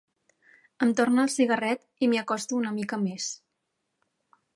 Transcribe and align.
Em 0.85 0.93
torna 0.99 1.25
el 1.27 1.31
cigarret 1.33 1.83
i 2.05 2.09
m'hi 2.13 2.21
acosto 2.21 2.57
una 2.61 2.73
mica 2.79 2.99
més. 3.03 3.29